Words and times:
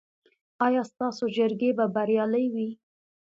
ایا 0.65 0.81
ستاسو 0.91 1.23
جرګې 1.37 1.71
به 1.77 1.85
بریالۍ 1.95 2.45
وي؟ 2.53 2.69